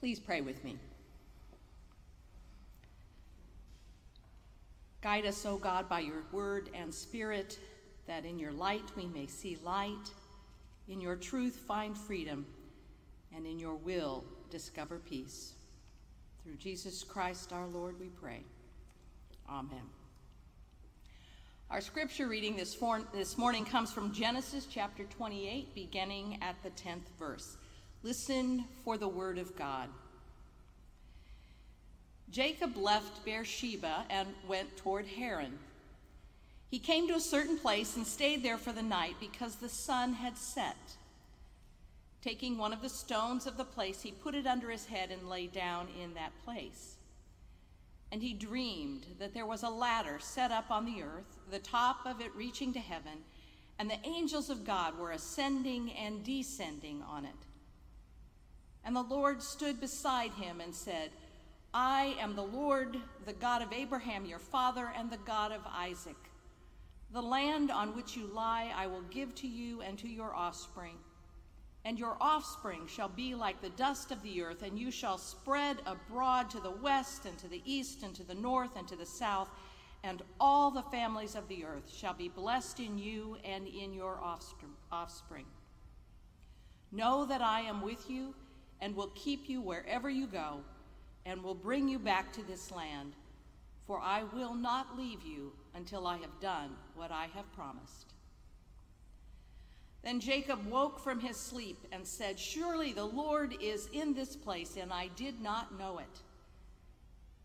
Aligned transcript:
Please 0.00 0.18
pray 0.18 0.40
with 0.40 0.64
me. 0.64 0.78
Guide 5.02 5.26
us, 5.26 5.44
O 5.44 5.58
God, 5.58 5.88
by 5.88 6.00
your 6.00 6.24
word 6.32 6.70
and 6.74 6.92
spirit, 6.92 7.58
that 8.06 8.24
in 8.24 8.38
your 8.38 8.52
light 8.52 8.84
we 8.96 9.06
may 9.06 9.26
see 9.26 9.58
light, 9.62 10.10
in 10.88 11.00
your 11.00 11.16
truth 11.16 11.54
find 11.54 11.96
freedom, 11.96 12.46
and 13.36 13.46
in 13.46 13.58
your 13.58 13.74
will 13.74 14.24
discover 14.50 14.98
peace. 14.98 15.52
Through 16.42 16.56
Jesus 16.56 17.04
Christ 17.04 17.52
our 17.52 17.66
Lord, 17.66 18.00
we 18.00 18.08
pray. 18.08 18.40
Amen. 19.48 19.82
Our 21.70 21.80
scripture 21.82 22.26
reading 22.26 22.56
this, 22.56 22.80
morning 23.38 23.64
comes 23.64 23.92
from 23.92 24.12
Genesis 24.12 24.66
chapter 24.68 25.04
28, 25.04 25.74
beginning 25.74 26.38
at 26.42 26.56
the 26.62 26.70
10th 26.70 27.08
verse. 27.18 27.56
Listen 28.02 28.64
for 28.82 28.96
the 28.96 29.08
word 29.08 29.36
of 29.36 29.56
God. 29.56 29.88
Jacob 32.30 32.76
left 32.76 33.24
Beersheba 33.24 34.04
and 34.08 34.28
went 34.48 34.76
toward 34.76 35.06
Haran. 35.06 35.58
He 36.70 36.78
came 36.78 37.08
to 37.08 37.14
a 37.14 37.20
certain 37.20 37.58
place 37.58 37.96
and 37.96 38.06
stayed 38.06 38.42
there 38.42 38.56
for 38.56 38.72
the 38.72 38.82
night 38.82 39.16
because 39.20 39.56
the 39.56 39.68
sun 39.68 40.14
had 40.14 40.38
set. 40.38 40.76
Taking 42.22 42.56
one 42.56 42.72
of 42.72 42.80
the 42.80 42.88
stones 42.88 43.46
of 43.46 43.56
the 43.56 43.64
place, 43.64 44.00
he 44.02 44.12
put 44.12 44.34
it 44.34 44.46
under 44.46 44.70
his 44.70 44.86
head 44.86 45.10
and 45.10 45.28
lay 45.28 45.46
down 45.46 45.88
in 46.00 46.14
that 46.14 46.32
place. 46.44 46.94
And 48.12 48.22
he 48.22 48.32
dreamed 48.32 49.06
that 49.18 49.34
there 49.34 49.46
was 49.46 49.62
a 49.62 49.68
ladder 49.68 50.18
set 50.20 50.50
up 50.50 50.70
on 50.70 50.84
the 50.84 51.02
earth, 51.02 51.38
the 51.50 51.58
top 51.58 52.06
of 52.06 52.20
it 52.20 52.34
reaching 52.34 52.72
to 52.74 52.80
heaven, 52.80 53.24
and 53.78 53.90
the 53.90 54.06
angels 54.06 54.50
of 54.50 54.64
God 54.64 54.98
were 54.98 55.12
ascending 55.12 55.92
and 55.92 56.22
descending 56.22 57.02
on 57.02 57.24
it. 57.24 57.30
And 58.84 58.96
the 58.96 59.02
Lord 59.02 59.42
stood 59.42 59.80
beside 59.80 60.32
him 60.32 60.60
and 60.60 60.74
said, 60.74 61.10
I 61.72 62.16
am 62.18 62.34
the 62.34 62.42
Lord, 62.42 62.96
the 63.26 63.32
God 63.32 63.62
of 63.62 63.72
Abraham 63.72 64.24
your 64.24 64.38
father, 64.38 64.90
and 64.96 65.10
the 65.10 65.18
God 65.18 65.52
of 65.52 65.60
Isaac. 65.72 66.16
The 67.12 67.22
land 67.22 67.70
on 67.70 67.94
which 67.94 68.16
you 68.16 68.26
lie 68.26 68.72
I 68.76 68.86
will 68.86 69.02
give 69.10 69.34
to 69.36 69.46
you 69.46 69.80
and 69.82 69.98
to 69.98 70.08
your 70.08 70.34
offspring. 70.34 70.96
And 71.84 71.98
your 71.98 72.16
offspring 72.20 72.86
shall 72.86 73.08
be 73.08 73.34
like 73.34 73.60
the 73.60 73.70
dust 73.70 74.10
of 74.10 74.22
the 74.22 74.42
earth, 74.42 74.62
and 74.62 74.78
you 74.78 74.90
shall 74.90 75.18
spread 75.18 75.78
abroad 75.86 76.50
to 76.50 76.60
the 76.60 76.70
west, 76.70 77.24
and 77.24 77.38
to 77.38 77.48
the 77.48 77.62
east, 77.64 78.02
and 78.02 78.14
to 78.14 78.24
the 78.24 78.34
north, 78.34 78.76
and 78.76 78.86
to 78.88 78.96
the 78.96 79.06
south, 79.06 79.48
and 80.02 80.22
all 80.38 80.70
the 80.70 80.82
families 80.82 81.34
of 81.34 81.48
the 81.48 81.64
earth 81.64 81.90
shall 81.92 82.14
be 82.14 82.28
blessed 82.28 82.80
in 82.80 82.98
you 82.98 83.36
and 83.44 83.66
in 83.66 83.92
your 83.94 84.20
offspring. 84.92 85.46
Know 86.92 87.24
that 87.26 87.42
I 87.42 87.60
am 87.60 87.82
with 87.82 88.10
you, 88.10 88.34
and 88.80 88.94
will 88.94 89.12
keep 89.14 89.48
you 89.48 89.60
wherever 89.60 90.08
you 90.08 90.26
go 90.26 90.60
and 91.26 91.42
will 91.42 91.54
bring 91.54 91.88
you 91.88 91.98
back 91.98 92.32
to 92.32 92.42
this 92.42 92.70
land, 92.70 93.12
for 93.86 94.00
I 94.00 94.22
will 94.34 94.54
not 94.54 94.98
leave 94.98 95.22
you 95.22 95.52
until 95.74 96.06
I 96.06 96.16
have 96.18 96.40
done 96.40 96.70
what 96.94 97.10
I 97.10 97.28
have 97.34 97.52
promised. 97.54 98.14
Then 100.02 100.18
Jacob 100.18 100.66
woke 100.66 100.98
from 100.98 101.20
his 101.20 101.36
sleep 101.36 101.76
and 101.92 102.06
said, 102.06 102.38
Surely 102.38 102.92
the 102.92 103.04
Lord 103.04 103.54
is 103.60 103.88
in 103.92 104.14
this 104.14 104.34
place, 104.34 104.76
and 104.80 104.92
I 104.92 105.08
did 105.08 105.42
not 105.42 105.78
know 105.78 105.98
it. 105.98 106.20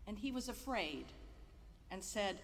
And 0.06 0.16
he 0.16 0.32
was 0.32 0.48
afraid 0.48 1.04
and 1.90 2.02
said, 2.02 2.38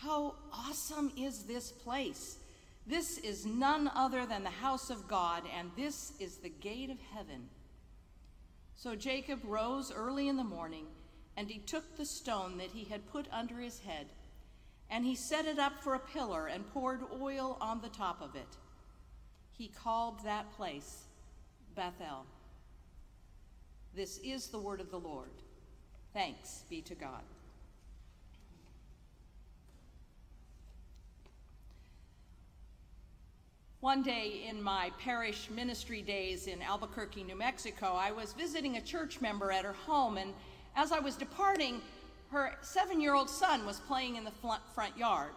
How 0.00 0.34
awesome 0.52 1.12
is 1.16 1.42
this 1.42 1.72
place! 1.72 2.38
This 2.86 3.18
is 3.18 3.44
none 3.44 3.90
other 3.94 4.24
than 4.24 4.44
the 4.44 4.50
house 4.50 4.88
of 4.88 5.08
God, 5.08 5.42
and 5.58 5.70
this 5.76 6.12
is 6.20 6.36
the 6.36 6.48
gate 6.48 6.88
of 6.88 6.98
heaven. 7.14 7.48
So 8.78 8.94
Jacob 8.94 9.40
rose 9.42 9.90
early 9.92 10.28
in 10.28 10.36
the 10.36 10.44
morning, 10.44 10.86
and 11.36 11.50
he 11.50 11.58
took 11.58 11.96
the 11.96 12.06
stone 12.06 12.58
that 12.58 12.70
he 12.70 12.84
had 12.84 13.10
put 13.10 13.26
under 13.32 13.58
his 13.58 13.80
head, 13.80 14.06
and 14.88 15.04
he 15.04 15.16
set 15.16 15.46
it 15.46 15.58
up 15.58 15.82
for 15.82 15.94
a 15.94 15.98
pillar 15.98 16.46
and 16.46 16.72
poured 16.72 17.00
oil 17.20 17.58
on 17.60 17.80
the 17.80 17.88
top 17.88 18.22
of 18.22 18.36
it. 18.36 18.56
He 19.50 19.66
called 19.66 20.22
that 20.22 20.52
place 20.52 21.06
Bethel. 21.74 22.24
This 23.96 24.18
is 24.18 24.46
the 24.46 24.60
word 24.60 24.80
of 24.80 24.92
the 24.92 25.00
Lord. 25.00 25.32
Thanks 26.14 26.62
be 26.70 26.80
to 26.82 26.94
God. 26.94 27.24
One 33.80 34.02
day 34.02 34.44
in 34.48 34.60
my 34.60 34.90
parish 34.98 35.48
ministry 35.50 36.02
days 36.02 36.48
in 36.48 36.60
Albuquerque, 36.62 37.22
New 37.22 37.36
Mexico, 37.36 37.94
I 37.94 38.10
was 38.10 38.32
visiting 38.32 38.76
a 38.76 38.80
church 38.80 39.20
member 39.20 39.52
at 39.52 39.64
her 39.64 39.72
home, 39.72 40.18
and 40.18 40.34
as 40.74 40.90
I 40.90 40.98
was 40.98 41.14
departing, 41.14 41.80
her 42.32 42.56
seven 42.60 43.00
year 43.00 43.14
old 43.14 43.30
son 43.30 43.64
was 43.64 43.78
playing 43.78 44.16
in 44.16 44.24
the 44.24 44.32
front 44.74 44.98
yard. 44.98 45.30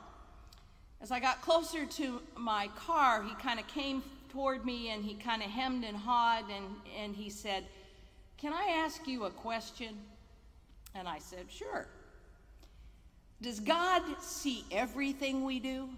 As 1.01 1.11
I 1.11 1.19
got 1.19 1.41
closer 1.41 1.85
to 1.85 2.19
my 2.35 2.67
car, 2.75 3.21
he 3.21 3.35
kind 3.35 3.59
of 3.59 3.67
came 3.67 4.01
toward 4.31 4.65
me 4.65 4.89
and 4.89 5.05
he 5.05 5.13
kind 5.13 5.43
of 5.43 5.49
hemmed 5.51 5.83
and 5.83 5.95
hawed 5.95 6.45
and, 6.49 6.65
and 6.99 7.15
he 7.15 7.29
said, 7.29 7.65
Can 8.37 8.53
I 8.53 8.83
ask 8.83 9.07
you 9.07 9.25
a 9.25 9.29
question? 9.29 9.95
And 10.95 11.07
I 11.07 11.19
said, 11.19 11.45
Sure. 11.47 11.87
Does 13.39 13.59
God 13.59 14.01
see 14.19 14.65
everything 14.71 15.45
we 15.45 15.59
do? 15.59 15.89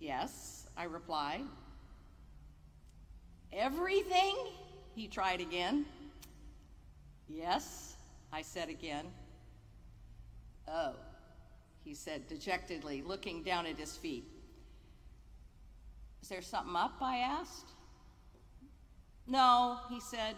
Yes, 0.00 0.66
I 0.76 0.84
replied. 0.84 1.42
Everything? 3.52 4.36
He 4.94 5.08
tried 5.08 5.40
again. 5.40 5.86
Yes, 7.28 7.96
I 8.32 8.42
said 8.42 8.68
again. 8.68 9.06
Oh, 10.66 10.94
he 11.84 11.94
said 11.94 12.28
dejectedly, 12.28 13.02
looking 13.02 13.42
down 13.42 13.66
at 13.66 13.76
his 13.76 13.96
feet. 13.96 14.24
Is 16.22 16.28
there 16.28 16.42
something 16.42 16.76
up? 16.76 16.94
I 17.00 17.18
asked. 17.18 17.70
No, 19.26 19.78
he 19.88 20.00
said, 20.00 20.34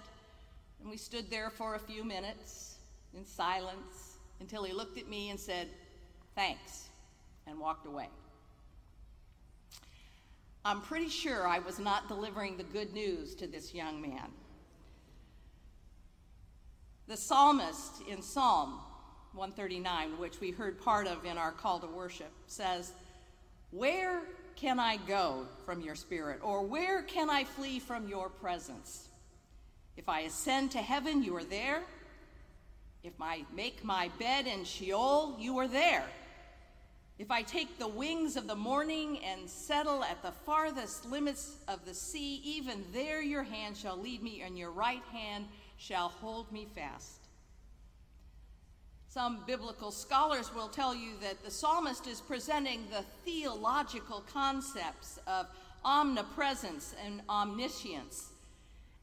and 0.80 0.90
we 0.90 0.96
stood 0.96 1.30
there 1.30 1.50
for 1.50 1.74
a 1.74 1.78
few 1.78 2.04
minutes 2.04 2.76
in 3.14 3.24
silence 3.24 4.18
until 4.40 4.64
he 4.64 4.72
looked 4.72 4.98
at 4.98 5.08
me 5.08 5.30
and 5.30 5.38
said, 5.38 5.68
Thanks, 6.34 6.88
and 7.46 7.58
walked 7.58 7.86
away. 7.86 8.08
I'm 10.64 10.82
pretty 10.82 11.08
sure 11.08 11.46
I 11.46 11.58
was 11.58 11.78
not 11.78 12.08
delivering 12.08 12.56
the 12.56 12.64
good 12.64 12.92
news 12.92 13.34
to 13.36 13.46
this 13.46 13.72
young 13.72 14.02
man. 14.02 14.30
The 17.08 17.16
psalmist 17.16 18.02
in 18.08 18.20
Psalm 18.20 18.78
139, 19.32 20.18
which 20.18 20.38
we 20.40 20.50
heard 20.50 20.80
part 20.80 21.06
of 21.06 21.24
in 21.24 21.38
our 21.38 21.52
call 21.52 21.80
to 21.80 21.86
worship, 21.86 22.30
says, 22.46 22.92
Where 23.70 24.22
can 24.54 24.78
I 24.78 24.98
go 24.98 25.46
from 25.64 25.80
your 25.80 25.94
spirit? 25.94 26.40
Or 26.42 26.62
where 26.62 27.02
can 27.02 27.30
I 27.30 27.44
flee 27.44 27.78
from 27.78 28.06
your 28.06 28.28
presence? 28.28 29.08
If 29.96 30.08
I 30.08 30.20
ascend 30.20 30.72
to 30.72 30.78
heaven, 30.78 31.22
you 31.22 31.34
are 31.36 31.44
there. 31.44 31.82
If 33.02 33.14
I 33.20 33.44
make 33.54 33.82
my 33.82 34.10
bed 34.18 34.46
in 34.46 34.64
Sheol, 34.64 35.36
you 35.38 35.58
are 35.58 35.68
there. 35.68 36.04
If 37.20 37.30
I 37.30 37.42
take 37.42 37.78
the 37.78 37.86
wings 37.86 38.34
of 38.36 38.46
the 38.46 38.56
morning 38.56 39.18
and 39.22 39.46
settle 39.46 40.02
at 40.02 40.22
the 40.22 40.32
farthest 40.32 41.04
limits 41.04 41.58
of 41.68 41.84
the 41.84 41.92
sea, 41.92 42.40
even 42.42 42.82
there 42.94 43.20
your 43.20 43.42
hand 43.42 43.76
shall 43.76 43.98
lead 43.98 44.22
me, 44.22 44.40
and 44.40 44.58
your 44.58 44.70
right 44.70 45.02
hand 45.12 45.44
shall 45.76 46.08
hold 46.08 46.50
me 46.50 46.66
fast. 46.74 47.28
Some 49.06 49.44
biblical 49.46 49.90
scholars 49.90 50.50
will 50.54 50.68
tell 50.68 50.94
you 50.94 51.10
that 51.20 51.44
the 51.44 51.50
psalmist 51.50 52.06
is 52.06 52.22
presenting 52.22 52.86
the 52.90 53.04
theological 53.26 54.24
concepts 54.32 55.18
of 55.26 55.46
omnipresence 55.84 56.94
and 57.04 57.20
omniscience. 57.28 58.30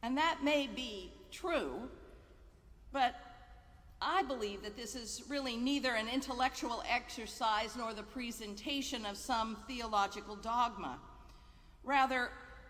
And 0.02 0.18
that 0.18 0.40
may 0.44 0.66
be 0.66 1.12
true, 1.31 1.88
but 2.92 3.13
I 4.02 4.22
believe 4.24 4.62
that 4.64 4.78
this 4.78 4.96
is 4.96 5.24
really 5.28 5.58
neither 5.58 5.94
an 5.94 6.08
intellectual 6.08 6.84
exercise 6.88 7.76
nor 7.76 7.94
the 7.94 8.04
presentation 8.04 9.06
of 9.06 9.18
some 9.18 9.58
theological 9.68 10.36
dogma. 10.36 11.00
Rather, 11.84 12.30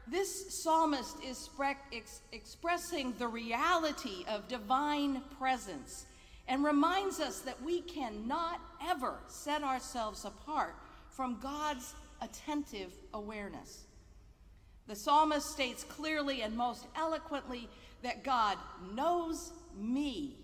this 0.10 0.64
psalmist 0.64 1.18
is 1.24 1.50
ex- 1.92 2.22
expressing 2.32 3.14
the 3.18 3.28
reality 3.28 4.24
of 4.30 4.48
divine 4.48 5.22
presence 5.38 6.06
and 6.48 6.64
reminds 6.64 7.20
us 7.20 7.42
that 7.42 7.62
we 7.62 7.82
cannot 7.82 8.62
ever 8.88 9.16
set 9.28 9.64
ourselves 9.64 10.24
apart 10.24 10.76
from 11.10 11.40
God's 11.42 11.94
attentive 12.22 12.94
awareness. 13.14 13.84
The 14.88 14.96
psalmist 14.96 15.48
states 15.48 15.84
clearly 15.84 16.42
and 16.42 16.56
most 16.56 16.86
eloquently 16.96 17.68
that 18.02 18.24
God 18.24 18.58
knows 18.96 19.52
me 19.78 20.38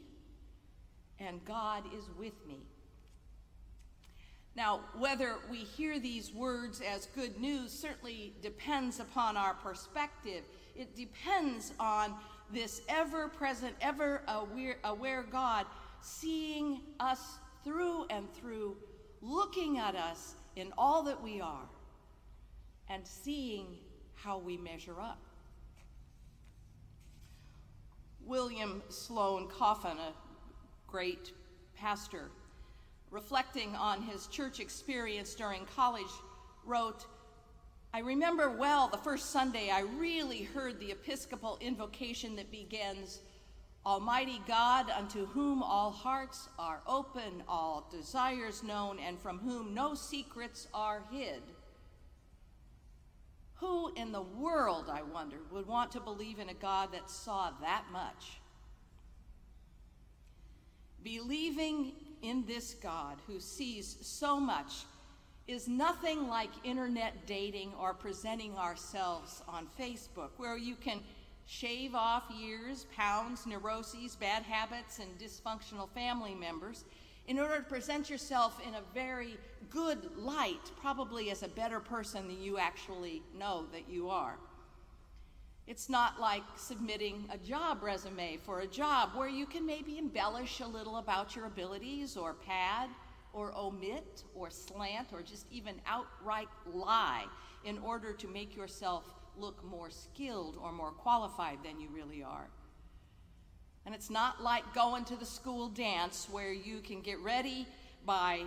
and 1.20 1.44
God 1.46 1.84
is 1.98 2.10
with 2.18 2.34
me. 2.48 2.60
Now, 4.56 4.82
whether 4.98 5.36
we 5.50 5.58
hear 5.58 6.00
these 6.00 6.32
words 6.32 6.82
as 6.82 7.08
good 7.08 7.40
news 7.40 7.72
certainly 7.72 8.34
depends 8.42 9.00
upon 9.00 9.36
our 9.36 9.56
perspective 9.56 10.44
It 10.76 10.96
depends 10.96 11.74
on 11.80 12.16
this 12.52 12.82
ever 12.90 13.28
present, 13.28 13.76
ever 13.82 14.22
aware, 14.84 15.24
God 15.24 15.66
seeing 16.02 16.82
us 17.00 17.38
through 17.64 18.06
and 18.10 18.32
through, 18.34 18.76
looking 19.22 19.78
at 19.78 19.96
us 19.96 20.36
in 20.56 20.74
all 20.78 21.04
that 21.04 21.22
we 21.22 21.40
are, 21.40 21.70
and 22.90 23.06
seeing 23.08 23.78
how 24.16 24.38
we 24.38 24.58
measure 24.58 25.00
up. 25.00 25.20
William 28.26 28.82
Sloane 28.90 29.48
Coffin, 29.48 29.98
a 29.98 30.14
great 30.94 31.32
pastor, 31.76 32.30
reflecting 33.10 33.76
on 33.76 34.04
his 34.04 34.28
church 34.28 34.60
experience 34.60 35.34
during 35.34 35.66
college, 35.76 36.06
wrote, 36.68 37.08
I 37.96 37.98
remember 38.02 38.52
well 38.52 38.90
the 38.90 39.00
first 39.00 39.32
Sunday 39.32 39.72
I 39.72 39.80
really 39.98 40.44
heard 40.44 40.80
the 40.80 40.92
Episcopal 40.92 41.58
invocation 41.62 42.36
that 42.36 42.52
begins, 42.52 43.22
Almighty 43.84 44.40
God, 44.48 44.92
unto 44.92 45.26
whom 45.26 45.64
all 45.64 45.90
hearts 45.90 46.48
are 46.60 46.82
open, 46.86 47.42
all 47.48 47.90
desires 47.90 48.62
known, 48.62 49.00
and 49.00 49.20
from 49.20 49.40
whom 49.40 49.74
no 49.74 49.96
secrets 49.96 50.68
are 50.76 51.02
hid. 51.12 51.42
Who 53.56 53.92
in 53.96 54.12
the 54.12 54.22
world, 54.22 54.92
I 54.92 55.02
wonder, 55.02 55.38
would 55.52 55.66
want 55.66 55.92
to 55.94 56.00
believe 56.00 56.38
in 56.38 56.50
a 56.50 56.54
God 56.54 56.90
that 56.94 57.10
saw 57.10 57.50
that 57.62 57.86
much? 57.92 58.43
Believing 61.04 61.92
in 62.22 62.46
this 62.46 62.76
God 62.82 63.18
who 63.28 63.40
sees 63.40 63.98
so 64.02 64.40
much 64.40 64.86
is 65.48 65.68
nothing 65.68 66.30
like 66.30 66.50
internet 66.64 67.28
dating 67.28 67.74
or 67.80 67.94
presenting 67.94 68.56
ourselves 68.58 69.42
on 69.48 69.68
Facebook, 69.78 70.30
where 70.38 70.58
you 70.58 70.76
can 70.76 71.02
shave 71.46 71.94
off 71.94 72.24
years, 72.34 72.86
pounds, 72.96 73.46
neuroses, 73.46 74.16
bad 74.16 74.44
habits, 74.44 75.00
and 75.00 75.20
dysfunctional 75.20 75.90
family 75.90 76.34
members 76.34 76.86
in 77.28 77.40
order 77.40 77.58
to 77.58 77.64
present 77.64 78.10
yourself 78.10 78.60
in 78.66 78.74
a 78.76 78.82
very 78.94 79.38
good 79.70 80.10
light, 80.18 80.72
probably 80.82 81.32
as 81.32 81.44
a 81.44 81.48
better 81.50 81.80
person 81.80 82.28
than 82.28 82.42
you 82.42 82.58
actually 82.58 83.22
know 83.38 83.66
that 83.72 83.90
you 83.90 84.10
are. 84.10 84.38
It's 85.66 85.88
not 85.88 86.20
like 86.20 86.44
submitting 86.58 87.26
a 87.32 87.38
job 87.38 87.84
resume 87.84 88.38
for 88.44 88.60
a 88.60 88.68
job 88.68 89.12
where 89.16 89.30
you 89.30 89.46
can 89.46 89.66
maybe 89.66 89.98
embellish 89.98 90.60
a 90.60 90.68
little 90.68 90.98
about 90.98 91.36
your 91.36 91.46
abilities 91.46 92.18
or 92.18 92.34
pad 92.34 92.90
or 93.32 93.54
omit 93.58 94.24
or 94.36 94.50
slant 94.50 95.08
or 95.14 95.22
just 95.22 95.46
even 95.52 95.76
outright 95.88 96.50
lie 96.66 97.26
in 97.64 97.78
order 97.80 98.12
to 98.12 98.28
make 98.28 98.56
yourself 98.56 99.10
look 99.38 99.64
more 99.64 99.90
skilled 99.90 100.58
or 100.62 100.72
more 100.72 100.92
qualified 100.92 101.60
than 101.64 101.80
you 101.80 101.88
really 101.90 102.22
are. 102.22 102.50
And 103.86 103.96
it's 103.96 104.10
not 104.10 104.44
like 104.44 104.74
going 104.74 105.06
to 105.06 105.16
the 105.16 105.26
school 105.26 105.70
dance 105.70 106.28
where 106.30 106.52
you 106.54 106.80
can 106.80 107.02
get 107.02 107.20
ready 107.20 107.68
by 108.06 108.42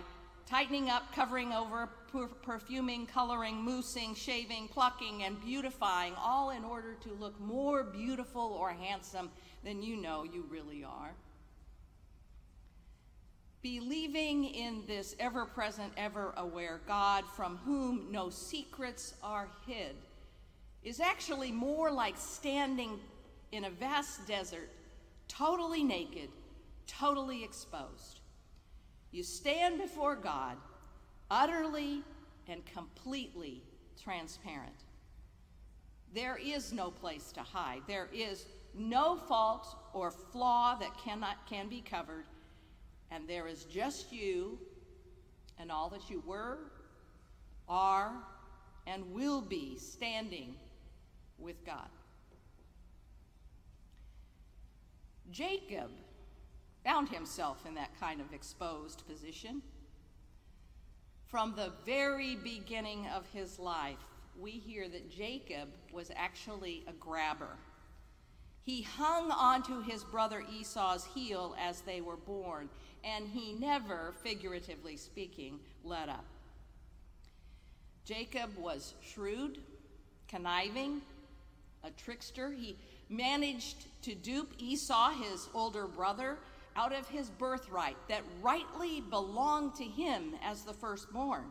tightening 0.45 0.89
up, 0.89 1.13
covering 1.13 1.51
over, 1.51 1.89
perfuming, 2.25 3.05
coloring, 3.05 3.63
moussing, 3.63 4.15
shaving, 4.15 4.67
plucking, 4.69 5.21
and 5.23 5.39
beautifying, 5.39 6.13
all 6.17 6.49
in 6.49 6.63
order 6.63 6.95
to 7.03 7.13
look 7.19 7.39
more 7.39 7.83
beautiful 7.83 8.57
or 8.59 8.71
handsome 8.71 9.29
than 9.63 9.83
you 9.83 9.97
know 9.97 10.23
you 10.23 10.45
really 10.49 10.83
are. 10.83 11.11
Believing 13.61 14.45
in 14.45 14.83
this 14.87 15.15
ever 15.19 15.45
present, 15.45 15.93
ever 15.97 16.33
aware 16.37 16.79
God 16.87 17.25
from 17.35 17.57
whom 17.57 18.07
no 18.11 18.29
secrets 18.29 19.13
are 19.21 19.49
hid 19.67 19.95
is 20.83 20.99
actually 20.99 21.51
more 21.51 21.91
like 21.91 22.15
standing 22.17 22.99
in 23.51 23.65
a 23.65 23.69
vast 23.69 24.25
desert 24.27 24.69
totally 25.27 25.83
naked, 25.83 26.29
totally 26.87 27.43
exposed. 27.43 28.21
You 29.11 29.23
stand 29.23 29.79
before 29.79 30.15
God 30.15 30.57
utterly 31.29 32.03
and 32.47 32.65
completely 32.65 33.61
transparent. 34.01 34.85
There 36.13 36.37
is 36.37 36.71
no 36.71 36.89
place 36.89 37.31
to 37.33 37.41
hide. 37.41 37.81
There 37.87 38.09
is 38.13 38.45
no 38.73 39.15
fault 39.15 39.75
or 39.93 40.11
flaw 40.11 40.75
that 40.75 40.97
cannot 40.97 41.45
can 41.49 41.67
be 41.67 41.81
covered, 41.81 42.25
and 43.11 43.27
there 43.27 43.47
is 43.47 43.65
just 43.65 44.11
you 44.11 44.57
and 45.59 45.71
all 45.71 45.89
that 45.89 46.09
you 46.09 46.23
were, 46.25 46.59
are, 47.67 48.13
and 48.85 49.11
will 49.11 49.41
be 49.41 49.77
standing 49.77 50.55
with 51.37 51.65
God. 51.65 51.89
Jacob 55.31 55.89
found 56.85 57.09
himself 57.09 57.65
in 57.67 57.75
that 57.75 57.89
kind 57.99 58.21
of 58.21 58.31
exposed 58.33 59.03
position. 59.07 59.61
From 61.29 61.53
the 61.55 61.73
very 61.85 62.37
beginning 62.37 63.05
of 63.07 63.27
his 63.33 63.59
life, 63.59 63.97
we 64.39 64.51
hear 64.51 64.87
that 64.87 65.11
Jacob 65.11 65.67
was 65.91 66.09
actually 66.15 66.85
a 66.87 66.93
grabber. 66.93 67.57
He 68.63 68.81
hung 68.81 69.31
onto 69.31 69.81
his 69.81 70.05
brother 70.05 70.43
Esau's 70.49 71.05
heel 71.13 71.53
as 71.59 71.81
they 71.81 71.99
were 71.99 72.15
born, 72.15 72.69
and 73.03 73.27
he 73.27 73.53
never, 73.53 74.13
figuratively 74.23 74.95
speaking, 74.95 75.59
let 75.83 76.07
up. 76.07 76.25
Jacob 78.05 78.57
was 78.57 78.93
shrewd, 79.01 79.59
conniving, 80.29 81.01
a 81.83 81.91
trickster. 81.91 82.51
He 82.51 82.77
managed 83.09 83.85
to 84.03 84.15
dupe 84.15 84.53
Esau, 84.59 85.11
his 85.11 85.49
older 85.53 85.87
brother, 85.87 86.37
out 86.77 86.93
of 86.93 87.07
his 87.09 87.29
birthright 87.31 87.97
that 88.07 88.21
rightly 88.41 89.01
belonged 89.01 89.73
to 89.75 89.83
him 89.83 90.35
as 90.43 90.61
the 90.61 90.73
firstborn. 90.73 91.45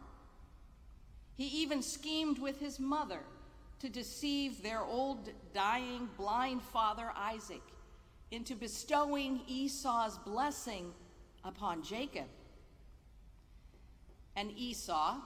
He 1.35 1.47
even 1.49 1.83
schemed 1.83 2.39
with 2.39 2.61
his 2.61 2.79
mother 2.79 3.21
to 3.81 3.89
deceive 3.89 4.63
their 4.63 4.83
old, 4.83 5.29
dying, 5.53 6.09
blind 6.17 6.63
father 6.63 7.13
Isaac 7.15 7.63
into 8.31 8.55
bestowing 8.55 9.41
Esau's 9.47 10.17
blessing 10.19 10.93
upon 11.45 11.83
Jacob. 11.83 12.27
And 14.37 14.53
Esau, 14.57 15.17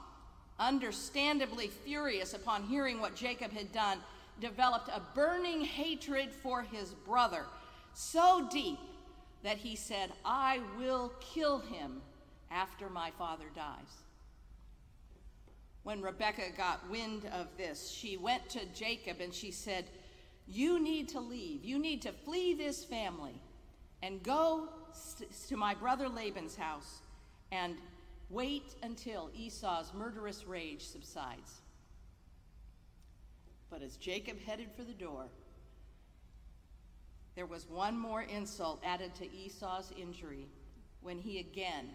understandably 0.58 1.68
furious 1.68 2.34
upon 2.34 2.64
hearing 2.64 3.00
what 3.00 3.14
Jacob 3.14 3.52
had 3.52 3.70
done, 3.72 3.98
developed 4.40 4.88
a 4.88 5.02
burning 5.14 5.60
hatred 5.60 6.32
for 6.32 6.62
his 6.62 6.90
brother, 6.90 7.44
so 7.92 8.48
deep 8.50 8.78
that 9.42 9.56
he 9.56 9.76
said, 9.76 10.12
I 10.24 10.60
will 10.78 11.12
kill 11.20 11.58
him 11.60 12.02
after 12.50 12.88
my 12.88 13.10
father 13.12 13.46
dies. 13.54 14.04
When 15.82 16.02
Rebekah 16.02 16.52
got 16.56 16.88
wind 16.90 17.24
of 17.32 17.46
this, 17.56 17.90
she 17.90 18.16
went 18.16 18.48
to 18.50 18.60
Jacob 18.74 19.20
and 19.20 19.32
she 19.32 19.50
said, 19.50 19.86
You 20.46 20.78
need 20.78 21.08
to 21.10 21.20
leave. 21.20 21.64
You 21.64 21.78
need 21.78 22.02
to 22.02 22.12
flee 22.12 22.54
this 22.54 22.84
family 22.84 23.40
and 24.02 24.22
go 24.22 24.68
to 25.48 25.56
my 25.56 25.74
brother 25.74 26.08
Laban's 26.08 26.56
house 26.56 27.00
and 27.50 27.76
wait 28.28 28.74
until 28.82 29.30
Esau's 29.34 29.92
murderous 29.94 30.46
rage 30.46 30.86
subsides. 30.86 31.60
But 33.70 33.82
as 33.82 33.96
Jacob 33.96 34.38
headed 34.40 34.68
for 34.76 34.82
the 34.82 34.92
door, 34.92 35.26
there 37.34 37.46
was 37.46 37.68
one 37.68 37.98
more 37.98 38.22
insult 38.22 38.80
added 38.84 39.14
to 39.16 39.32
Esau's 39.32 39.92
injury 39.96 40.48
when 41.00 41.18
he 41.18 41.38
again 41.38 41.90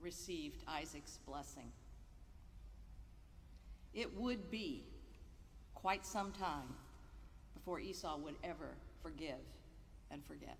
received 0.00 0.62
Isaac's 0.68 1.18
blessing. 1.26 1.72
It 3.92 4.16
would 4.16 4.50
be 4.50 4.84
quite 5.74 6.06
some 6.06 6.32
time 6.32 6.74
before 7.54 7.80
Esau 7.80 8.18
would 8.18 8.36
ever 8.44 8.76
forgive 9.02 9.40
and 10.10 10.24
forget. 10.24 10.56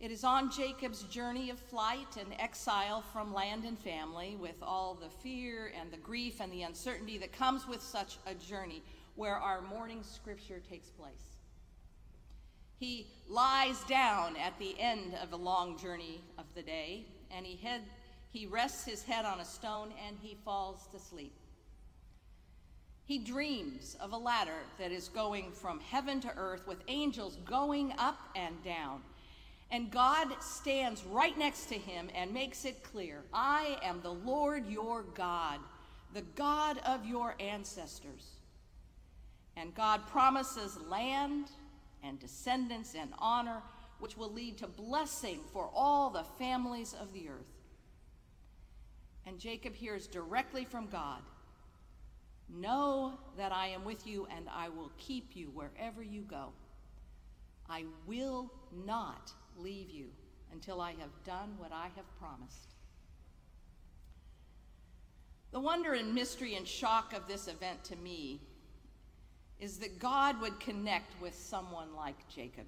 It 0.00 0.10
is 0.10 0.24
on 0.24 0.50
Jacob's 0.50 1.04
journey 1.04 1.50
of 1.50 1.58
flight 1.58 2.16
and 2.18 2.38
exile 2.38 3.02
from 3.12 3.32
land 3.32 3.64
and 3.64 3.78
family, 3.78 4.36
with 4.38 4.56
all 4.60 4.94
the 4.94 5.08
fear 5.08 5.72
and 5.80 5.90
the 5.90 5.96
grief 5.96 6.40
and 6.40 6.52
the 6.52 6.62
uncertainty 6.62 7.16
that 7.18 7.32
comes 7.32 7.66
with 7.66 7.80
such 7.80 8.18
a 8.26 8.34
journey, 8.34 8.82
where 9.16 9.36
our 9.36 9.60
morning 9.60 10.02
scripture 10.02 10.60
takes 10.68 10.88
place. 10.88 11.38
He 12.78 13.06
lies 13.28 13.82
down 13.84 14.36
at 14.36 14.58
the 14.58 14.78
end 14.78 15.14
of 15.22 15.32
a 15.32 15.36
long 15.36 15.78
journey 15.78 16.20
of 16.38 16.44
the 16.54 16.62
day, 16.62 17.06
and 17.30 17.46
he, 17.46 17.56
head, 17.56 17.82
he 18.30 18.46
rests 18.46 18.84
his 18.84 19.02
head 19.02 19.24
on 19.24 19.40
a 19.40 19.44
stone 19.44 19.92
and 20.06 20.16
he 20.20 20.36
falls 20.44 20.88
to 20.92 20.98
sleep. 20.98 21.32
He 23.04 23.18
dreams 23.18 23.96
of 24.00 24.12
a 24.12 24.16
ladder 24.16 24.62
that 24.78 24.90
is 24.90 25.08
going 25.08 25.52
from 25.52 25.78
heaven 25.80 26.20
to 26.20 26.32
earth 26.36 26.66
with 26.66 26.78
angels 26.88 27.36
going 27.44 27.92
up 27.98 28.18
and 28.34 28.62
down 28.64 29.02
and 29.74 29.90
God 29.90 30.28
stands 30.40 31.04
right 31.04 31.36
next 31.36 31.66
to 31.66 31.74
him 31.74 32.08
and 32.14 32.32
makes 32.32 32.64
it 32.64 32.84
clear 32.84 33.22
I 33.32 33.78
am 33.82 34.00
the 34.02 34.12
Lord 34.12 34.68
your 34.68 35.02
God, 35.02 35.58
the 36.12 36.22
God 36.36 36.78
of 36.86 37.04
your 37.04 37.34
ancestors. 37.40 38.33
And 39.56 39.74
God 39.74 40.06
promises 40.08 40.78
land 40.88 41.46
and 42.02 42.18
descendants 42.18 42.94
and 42.94 43.12
honor, 43.18 43.62
which 43.98 44.16
will 44.16 44.32
lead 44.32 44.58
to 44.58 44.66
blessing 44.66 45.40
for 45.52 45.70
all 45.74 46.10
the 46.10 46.24
families 46.38 46.94
of 47.00 47.12
the 47.12 47.28
earth. 47.28 47.46
And 49.26 49.38
Jacob 49.38 49.74
hears 49.74 50.06
directly 50.06 50.64
from 50.64 50.88
God 50.88 51.22
Know 52.48 53.18
that 53.36 53.52
I 53.52 53.68
am 53.68 53.84
with 53.84 54.06
you, 54.06 54.26
and 54.34 54.46
I 54.54 54.68
will 54.68 54.92
keep 54.98 55.34
you 55.34 55.50
wherever 55.54 56.02
you 56.02 56.22
go. 56.22 56.52
I 57.68 57.84
will 58.06 58.52
not 58.84 59.32
leave 59.56 59.90
you 59.90 60.08
until 60.52 60.80
I 60.80 60.90
have 60.90 61.24
done 61.24 61.54
what 61.56 61.72
I 61.72 61.88
have 61.96 62.18
promised. 62.18 62.74
The 65.52 65.60
wonder 65.60 65.94
and 65.94 66.14
mystery 66.14 66.56
and 66.56 66.66
shock 66.66 67.14
of 67.14 67.26
this 67.26 67.48
event 67.48 67.82
to 67.84 67.96
me 67.96 68.40
is 69.60 69.78
that 69.78 69.98
God 69.98 70.40
would 70.40 70.58
connect 70.60 71.20
with 71.20 71.34
someone 71.34 71.94
like 71.94 72.16
Jacob, 72.28 72.66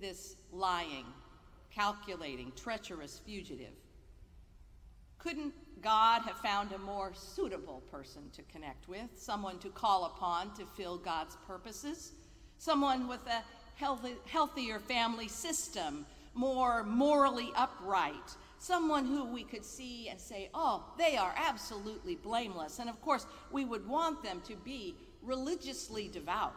this 0.00 0.36
lying, 0.52 1.06
calculating, 1.70 2.52
treacherous 2.56 3.20
fugitive. 3.24 3.72
Couldn't 5.18 5.52
God 5.82 6.22
have 6.22 6.36
found 6.36 6.72
a 6.72 6.78
more 6.78 7.12
suitable 7.14 7.82
person 7.90 8.22
to 8.34 8.42
connect 8.42 8.88
with, 8.88 9.08
someone 9.16 9.58
to 9.60 9.68
call 9.70 10.06
upon 10.06 10.54
to 10.54 10.64
fill 10.76 10.98
God's 10.98 11.36
purposes, 11.46 12.12
someone 12.58 13.08
with 13.08 13.26
a 13.26 13.42
healthy, 13.76 14.14
healthier 14.26 14.78
family 14.78 15.28
system, 15.28 16.06
more 16.34 16.84
morally 16.84 17.50
upright, 17.56 18.14
someone 18.58 19.06
who 19.06 19.24
we 19.24 19.42
could 19.42 19.64
see 19.64 20.08
and 20.08 20.20
say, 20.20 20.50
oh, 20.52 20.84
they 20.98 21.16
are 21.16 21.34
absolutely 21.36 22.14
blameless. 22.14 22.78
And 22.78 22.90
of 22.90 23.00
course, 23.00 23.26
we 23.50 23.64
would 23.64 23.86
want 23.88 24.22
them 24.22 24.42
to 24.46 24.54
be 24.56 24.94
religiously 25.22 26.08
devout. 26.08 26.54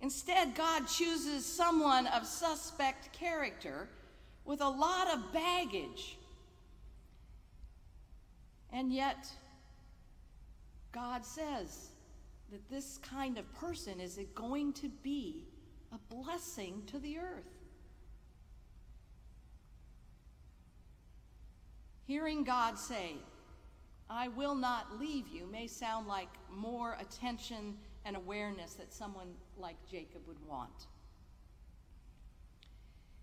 Instead, 0.00 0.54
God 0.54 0.86
chooses 0.86 1.46
someone 1.46 2.06
of 2.08 2.26
suspect 2.26 3.12
character 3.12 3.88
with 4.44 4.60
a 4.60 4.68
lot 4.68 5.12
of 5.12 5.32
baggage. 5.32 6.18
And 8.72 8.92
yet, 8.92 9.26
God 10.92 11.24
says 11.24 11.88
that 12.50 12.68
this 12.68 12.98
kind 12.98 13.38
of 13.38 13.50
person 13.54 14.00
is 14.00 14.18
going 14.34 14.72
to 14.74 14.88
be 15.02 15.44
a 15.92 16.14
blessing 16.14 16.82
to 16.88 16.98
the 16.98 17.18
earth. 17.18 17.48
Hearing 22.06 22.44
God 22.44 22.78
say, 22.78 23.14
I 24.14 24.28
will 24.28 24.54
not 24.54 25.00
leave 25.00 25.26
you, 25.26 25.48
may 25.50 25.66
sound 25.66 26.06
like 26.06 26.28
more 26.48 26.96
attention 27.00 27.76
and 28.04 28.16
awareness 28.16 28.74
that 28.74 28.92
someone 28.92 29.34
like 29.58 29.76
Jacob 29.90 30.22
would 30.28 30.38
want. 30.46 30.86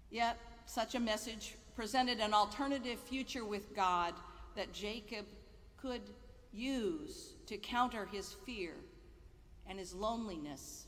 Yet, 0.10 0.38
such 0.66 0.96
a 0.96 1.00
message 1.00 1.56
presented 1.78 2.20
an 2.20 2.34
alternative 2.34 3.00
future 3.00 3.46
with 3.46 3.74
God 3.74 4.14
that 4.58 4.74
Jacob 4.74 5.26
could 5.78 6.02
use 6.52 7.36
to 7.46 7.58
counter 7.58 8.06
his 8.06 8.34
fear 8.46 8.74
and 9.68 9.80
his 9.80 9.94
loneliness 9.94 10.88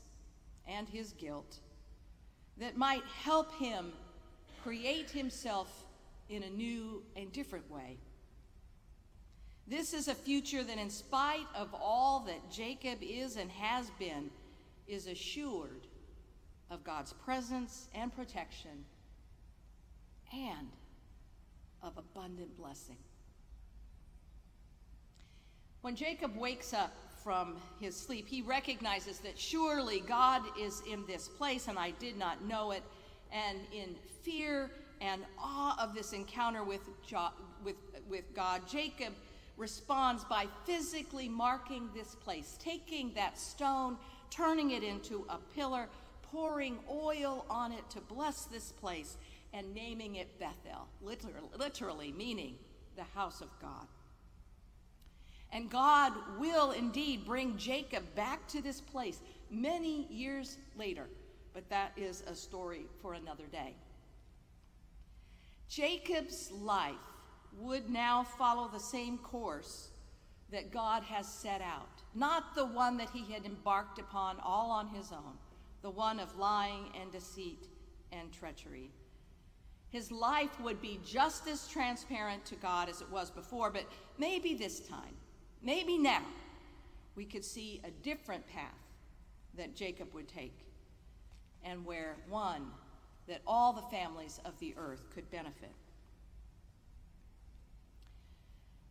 and 0.68 0.86
his 0.86 1.14
guilt, 1.14 1.60
that 2.58 2.76
might 2.76 3.04
help 3.22 3.54
him 3.54 3.92
create 4.62 5.10
himself 5.10 5.86
in 6.28 6.42
a 6.42 6.50
new 6.50 7.02
and 7.16 7.32
different 7.32 7.70
way. 7.70 7.96
This 9.66 9.94
is 9.94 10.08
a 10.08 10.14
future 10.14 10.62
that, 10.62 10.78
in 10.78 10.90
spite 10.90 11.46
of 11.54 11.74
all 11.74 12.20
that 12.26 12.50
Jacob 12.50 12.98
is 13.00 13.36
and 13.36 13.50
has 13.50 13.90
been, 13.98 14.30
is 14.86 15.06
assured 15.06 15.86
of 16.70 16.84
God's 16.84 17.12
presence 17.12 17.88
and 17.94 18.14
protection 18.14 18.84
and 20.32 20.68
of 21.82 21.96
abundant 21.96 22.56
blessing. 22.58 22.96
When 25.80 25.96
Jacob 25.96 26.36
wakes 26.36 26.72
up 26.72 26.94
from 27.22 27.56
his 27.80 27.96
sleep, 27.96 28.26
he 28.28 28.42
recognizes 28.42 29.18
that 29.20 29.38
surely 29.38 30.00
God 30.00 30.42
is 30.58 30.82
in 30.90 31.04
this 31.06 31.28
place 31.28 31.68
and 31.68 31.78
I 31.78 31.90
did 31.92 32.18
not 32.18 32.44
know 32.44 32.70
it. 32.70 32.82
And 33.32 33.58
in 33.72 33.96
fear 34.22 34.70
and 35.00 35.22
awe 35.38 35.76
of 35.82 35.94
this 35.94 36.12
encounter 36.12 36.64
with, 36.64 36.80
jo- 37.06 37.32
with, 37.62 37.76
with 38.08 38.34
God, 38.34 38.62
Jacob 38.68 39.12
responds 39.56 40.24
by 40.24 40.46
physically 40.64 41.28
marking 41.28 41.88
this 41.94 42.14
place, 42.14 42.56
taking 42.60 43.12
that 43.14 43.38
stone, 43.38 43.96
turning 44.30 44.72
it 44.72 44.82
into 44.82 45.24
a 45.28 45.38
pillar, 45.54 45.88
pouring 46.22 46.78
oil 46.90 47.44
on 47.48 47.72
it 47.72 47.88
to 47.90 48.00
bless 48.00 48.44
this 48.44 48.72
place, 48.72 49.16
and 49.52 49.72
naming 49.72 50.16
it 50.16 50.38
Bethel, 50.40 50.88
literally, 51.00 51.48
literally 51.56 52.12
meaning 52.12 52.56
the 52.96 53.04
house 53.14 53.40
of 53.40 53.48
God. 53.60 53.86
And 55.52 55.70
God 55.70 56.12
will 56.40 56.72
indeed 56.72 57.24
bring 57.24 57.56
Jacob 57.56 58.02
back 58.16 58.48
to 58.48 58.60
this 58.60 58.80
place 58.80 59.20
many 59.50 60.08
years 60.10 60.58
later, 60.76 61.06
but 61.52 61.68
that 61.70 61.92
is 61.96 62.24
a 62.26 62.34
story 62.34 62.86
for 63.00 63.14
another 63.14 63.44
day. 63.52 63.74
Jacob's 65.68 66.50
life 66.50 66.94
would 67.58 67.90
now 67.90 68.24
follow 68.24 68.68
the 68.68 68.80
same 68.80 69.18
course 69.18 69.88
that 70.50 70.70
God 70.70 71.02
has 71.04 71.26
set 71.26 71.60
out, 71.60 72.02
not 72.14 72.54
the 72.54 72.66
one 72.66 72.96
that 72.98 73.10
he 73.10 73.32
had 73.32 73.44
embarked 73.44 73.98
upon 73.98 74.38
all 74.40 74.70
on 74.70 74.88
his 74.88 75.10
own, 75.12 75.38
the 75.82 75.90
one 75.90 76.20
of 76.20 76.38
lying 76.38 76.90
and 77.00 77.10
deceit 77.10 77.66
and 78.12 78.32
treachery. 78.32 78.90
His 79.88 80.10
life 80.10 80.60
would 80.60 80.80
be 80.80 81.00
just 81.04 81.46
as 81.48 81.68
transparent 81.68 82.44
to 82.46 82.56
God 82.56 82.88
as 82.88 83.00
it 83.00 83.10
was 83.10 83.30
before, 83.30 83.70
but 83.70 83.84
maybe 84.18 84.54
this 84.54 84.80
time, 84.80 85.14
maybe 85.62 85.98
now, 85.98 86.22
we 87.14 87.24
could 87.24 87.44
see 87.44 87.80
a 87.84 87.90
different 88.02 88.46
path 88.48 88.74
that 89.56 89.76
Jacob 89.76 90.12
would 90.14 90.28
take, 90.28 90.66
and 91.62 91.84
where 91.84 92.16
one 92.28 92.66
that 93.28 93.40
all 93.46 93.72
the 93.72 93.96
families 93.96 94.40
of 94.44 94.58
the 94.58 94.74
earth 94.76 95.06
could 95.14 95.30
benefit. 95.30 95.70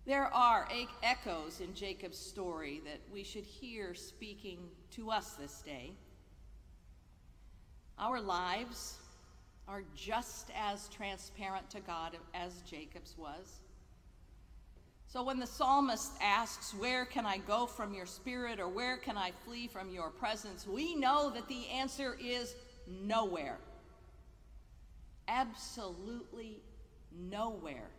There 0.06 0.34
are 0.34 0.68
echoes 1.02 1.62
in 1.62 1.74
Jacob's 1.74 2.18
story 2.18 2.82
that 2.86 3.00
we 3.12 3.24
should 3.24 3.46
hear 3.46 3.94
speaking 3.94 4.60
to 4.92 5.10
us 5.10 5.32
this 5.34 5.62
day. 5.62 5.94
Our 7.98 8.20
lives 8.20 8.98
are 9.68 9.84
just 9.96 10.50
as 10.58 10.90
transparent 10.90 11.70
to 11.70 11.80
God 11.80 12.18
as 12.34 12.62
Jacob's 12.70 13.18
was. 13.18 13.62
So 15.08 15.24
when 15.24 15.40
the 15.40 15.48
psalmist 15.48 16.12
asks, 16.22 16.74
Where 16.74 17.06
can 17.06 17.26
I 17.26 17.38
go 17.38 17.66
from 17.66 17.94
your 17.94 18.08
spirit 18.08 18.60
or 18.60 18.68
where 18.68 18.98
can 18.98 19.16
I 19.16 19.32
flee 19.46 19.68
from 19.68 19.90
your 19.90 20.10
presence? 20.10 20.68
we 20.68 20.96
know 20.96 21.30
that 21.30 21.48
the 21.48 21.68
answer 21.70 22.18
is 22.20 22.56
nowhere. 22.88 23.60
Absolutely 25.30 26.60
nowhere. 27.18 27.90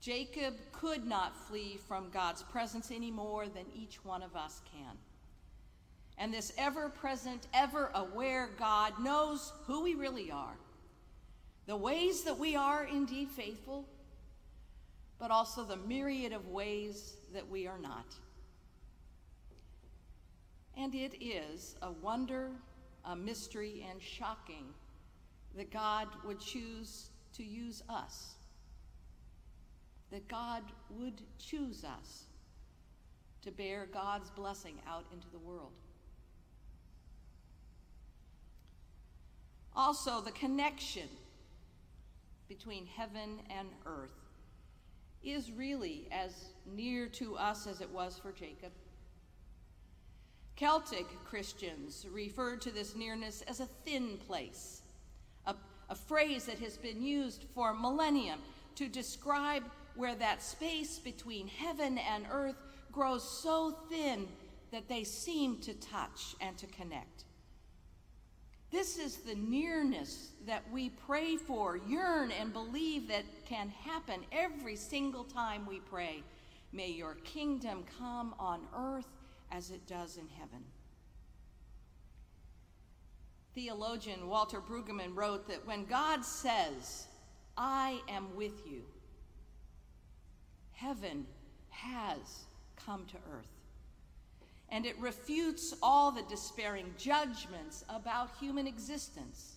Jacob 0.00 0.54
could 0.72 1.04
not 1.04 1.36
flee 1.48 1.78
from 1.88 2.10
God's 2.10 2.42
presence 2.44 2.90
any 2.90 3.10
more 3.10 3.48
than 3.48 3.64
each 3.74 4.04
one 4.04 4.22
of 4.22 4.36
us 4.36 4.60
can. 4.72 4.96
And 6.18 6.32
this 6.32 6.52
ever 6.56 6.88
present, 6.88 7.46
ever 7.52 7.90
aware 7.94 8.50
God 8.58 8.92
knows 9.00 9.52
who 9.66 9.82
we 9.82 9.94
really 9.94 10.30
are, 10.30 10.56
the 11.66 11.76
ways 11.76 12.22
that 12.24 12.38
we 12.38 12.56
are 12.56 12.84
indeed 12.84 13.28
faithful, 13.30 13.84
but 15.18 15.30
also 15.30 15.64
the 15.64 15.76
myriad 15.76 16.32
of 16.32 16.46
ways 16.48 17.16
that 17.34 17.48
we 17.48 17.66
are 17.66 17.78
not. 17.78 18.14
And 20.76 20.94
it 20.94 21.20
is 21.20 21.74
a 21.82 21.90
wonder, 21.90 22.50
a 23.04 23.16
mystery, 23.16 23.84
and 23.90 24.00
shocking 24.00 24.66
that 25.56 25.72
God 25.72 26.06
would 26.24 26.38
choose 26.38 27.10
to 27.34 27.42
use 27.42 27.82
us 27.88 28.37
that 30.10 30.26
God 30.28 30.62
would 30.90 31.22
choose 31.38 31.84
us 31.84 32.24
to 33.42 33.50
bear 33.50 33.86
God's 33.92 34.30
blessing 34.30 34.74
out 34.88 35.04
into 35.12 35.28
the 35.30 35.38
world. 35.38 35.72
Also, 39.76 40.20
the 40.20 40.32
connection 40.32 41.08
between 42.48 42.86
heaven 42.86 43.38
and 43.50 43.68
earth 43.86 44.10
is 45.22 45.52
really 45.52 46.08
as 46.10 46.46
near 46.66 47.06
to 47.06 47.36
us 47.36 47.66
as 47.66 47.80
it 47.80 47.90
was 47.90 48.18
for 48.18 48.32
Jacob. 48.32 48.72
Celtic 50.56 51.06
Christians 51.24 52.06
referred 52.10 52.60
to 52.62 52.72
this 52.72 52.96
nearness 52.96 53.42
as 53.42 53.60
a 53.60 53.66
thin 53.66 54.18
place, 54.26 54.82
a, 55.46 55.54
a 55.88 55.94
phrase 55.94 56.46
that 56.46 56.58
has 56.58 56.76
been 56.76 57.00
used 57.00 57.44
for 57.54 57.72
millennium 57.72 58.40
to 58.74 58.88
describe 58.88 59.62
where 59.98 60.14
that 60.14 60.40
space 60.40 61.00
between 61.00 61.48
heaven 61.48 61.98
and 61.98 62.24
earth 62.30 62.54
grows 62.92 63.28
so 63.42 63.76
thin 63.90 64.28
that 64.70 64.88
they 64.88 65.02
seem 65.02 65.58
to 65.58 65.74
touch 65.74 66.36
and 66.40 66.56
to 66.56 66.68
connect. 66.68 67.24
This 68.70 68.96
is 68.96 69.16
the 69.16 69.34
nearness 69.34 70.30
that 70.46 70.62
we 70.70 70.90
pray 70.90 71.36
for, 71.36 71.76
yearn, 71.76 72.30
and 72.30 72.52
believe 72.52 73.08
that 73.08 73.24
can 73.44 73.70
happen 73.70 74.20
every 74.30 74.76
single 74.76 75.24
time 75.24 75.66
we 75.66 75.80
pray. 75.80 76.22
May 76.72 76.90
your 76.90 77.14
kingdom 77.24 77.82
come 77.98 78.36
on 78.38 78.60
earth 78.76 79.08
as 79.50 79.72
it 79.72 79.84
does 79.88 80.16
in 80.16 80.28
heaven. 80.38 80.62
Theologian 83.52 84.28
Walter 84.28 84.60
Brueggemann 84.60 85.16
wrote 85.16 85.48
that 85.48 85.66
when 85.66 85.86
God 85.86 86.24
says, 86.24 87.08
I 87.56 88.00
am 88.08 88.36
with 88.36 88.64
you, 88.64 88.84
heaven 90.78 91.26
has 91.70 92.46
come 92.76 93.04
to 93.06 93.16
earth 93.32 93.58
and 94.70 94.84
it 94.84 94.98
refutes 94.98 95.74
all 95.82 96.10
the 96.10 96.22
despairing 96.28 96.94
judgments 96.98 97.84
about 97.88 98.30
human 98.38 98.66
existence. 98.66 99.54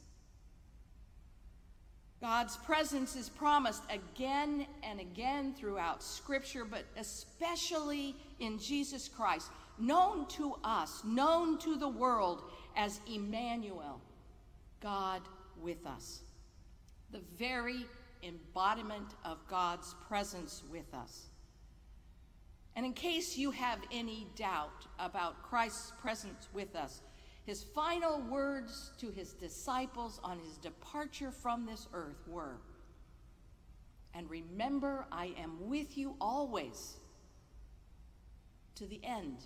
God's 2.21 2.55
presence 2.57 3.15
is 3.15 3.29
promised 3.29 3.83
again 3.89 4.67
and 4.83 4.99
again 4.99 5.53
throughout 5.53 6.03
Scripture, 6.03 6.63
but 6.63 6.85
especially 6.95 8.15
in 8.39 8.59
Jesus 8.59 9.09
Christ, 9.09 9.49
known 9.79 10.27
to 10.27 10.55
us, 10.63 11.03
known 11.03 11.57
to 11.59 11.77
the 11.77 11.89
world 11.89 12.43
as 12.77 13.01
Emmanuel, 13.11 13.99
God 14.81 15.21
with 15.61 15.85
us, 15.85 16.21
the 17.11 17.21
very 17.37 17.85
embodiment 18.23 19.15
of 19.25 19.45
God's 19.47 19.95
presence 20.07 20.63
with 20.71 20.93
us. 20.93 21.29
And 22.75 22.85
in 22.85 22.93
case 22.93 23.37
you 23.37 23.51
have 23.51 23.79
any 23.91 24.27
doubt 24.35 24.87
about 24.97 25.43
Christ's 25.43 25.91
presence 26.01 26.47
with 26.53 26.75
us, 26.75 27.01
his 27.43 27.63
final 27.63 28.21
words 28.21 28.91
to 28.99 29.11
his 29.11 29.33
disciples 29.33 30.19
on 30.23 30.39
his 30.39 30.57
departure 30.57 31.31
from 31.31 31.65
this 31.65 31.87
earth 31.93 32.27
were 32.27 32.57
And 34.13 34.29
remember, 34.29 35.05
I 35.11 35.33
am 35.37 35.69
with 35.69 35.97
you 35.97 36.15
always 36.19 36.97
to 38.75 38.85
the 38.85 38.99
end 39.03 39.37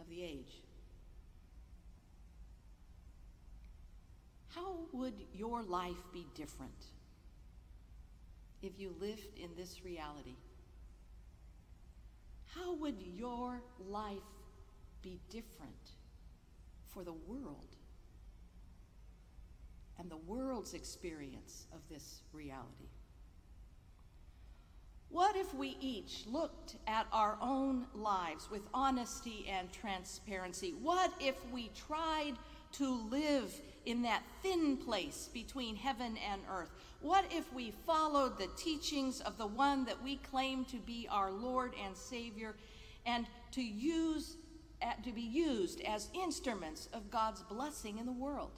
of 0.00 0.08
the 0.08 0.22
age. 0.22 0.62
How 4.48 4.76
would 4.92 5.14
your 5.34 5.62
life 5.62 6.02
be 6.12 6.26
different 6.34 6.95
if 8.66 8.80
you 8.80 8.94
lived 9.00 9.38
in 9.38 9.48
this 9.56 9.84
reality? 9.84 10.36
How 12.54 12.74
would 12.74 13.00
your 13.00 13.62
life 13.88 14.18
be 15.02 15.20
different 15.30 15.92
for 16.92 17.04
the 17.04 17.12
world 17.12 17.76
and 19.98 20.10
the 20.10 20.16
world's 20.16 20.74
experience 20.74 21.66
of 21.72 21.80
this 21.88 22.22
reality? 22.32 22.90
What 25.08 25.36
if 25.36 25.54
we 25.54 25.76
each 25.80 26.24
looked 26.26 26.76
at 26.86 27.06
our 27.12 27.38
own 27.40 27.86
lives 27.94 28.50
with 28.50 28.62
honesty 28.74 29.46
and 29.48 29.72
transparency? 29.72 30.74
What 30.82 31.12
if 31.20 31.36
we 31.52 31.70
tried 31.86 32.34
to 32.78 33.08
live 33.10 33.60
in 33.84 34.02
that 34.02 34.22
thin 34.42 34.76
place 34.76 35.28
between 35.32 35.76
heaven 35.76 36.16
and 36.30 36.42
earth? 36.50 36.70
What 37.00 37.24
if 37.30 37.52
we 37.52 37.72
followed 37.86 38.38
the 38.38 38.48
teachings 38.56 39.20
of 39.20 39.38
the 39.38 39.46
one 39.46 39.84
that 39.84 40.02
we 40.02 40.16
claim 40.16 40.64
to 40.66 40.76
be 40.78 41.06
our 41.10 41.30
Lord 41.30 41.72
and 41.84 41.96
Savior 41.96 42.56
and 43.04 43.26
to 43.52 43.62
use 43.62 44.36
uh, 44.82 44.92
to 45.04 45.12
be 45.12 45.22
used 45.22 45.80
as 45.82 46.10
instruments 46.12 46.88
of 46.92 47.10
God's 47.10 47.42
blessing 47.42 47.98
in 47.98 48.06
the 48.06 48.12
world? 48.12 48.50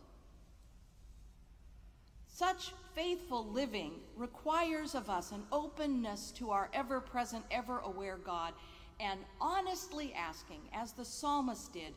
Such 2.26 2.72
faithful 2.94 3.46
living 3.46 3.92
requires 4.16 4.94
of 4.94 5.10
us 5.10 5.32
an 5.32 5.42
openness 5.50 6.30
to 6.32 6.50
our 6.50 6.70
ever 6.72 7.00
present, 7.00 7.44
ever 7.50 7.80
aware 7.80 8.16
God, 8.16 8.52
and 9.00 9.20
honestly 9.40 10.14
asking, 10.14 10.60
as 10.72 10.92
the 10.92 11.04
psalmist 11.04 11.72
did, 11.72 11.94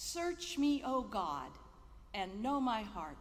Search 0.00 0.56
me, 0.58 0.80
O 0.86 1.02
God, 1.02 1.50
and 2.14 2.40
know 2.40 2.60
my 2.60 2.82
heart. 2.82 3.18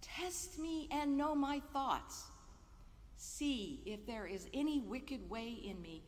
Test 0.00 0.58
me 0.58 0.88
and 0.90 1.16
know 1.16 1.32
my 1.32 1.62
thoughts. 1.72 2.24
See 3.16 3.80
if 3.86 4.04
there 4.04 4.26
is 4.26 4.48
any 4.52 4.80
wicked 4.80 5.30
way 5.30 5.50
in 5.64 5.80
me, 5.80 6.02